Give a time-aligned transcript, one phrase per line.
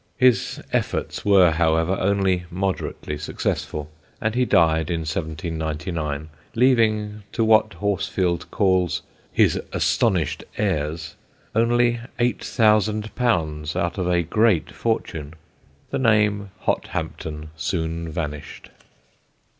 [0.17, 7.73] His efforts were, however, only moderately successful, and he died in 1799, leaving to what
[7.75, 11.13] Horsfield calls "his astonished heirs"
[11.53, 15.35] only _£_8,000 out of a great fortune.
[15.91, 18.71] The name Hothampton soon vanished.